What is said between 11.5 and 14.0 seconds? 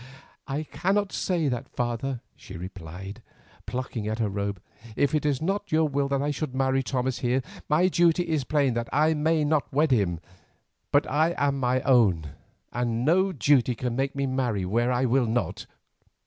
my own and no duty can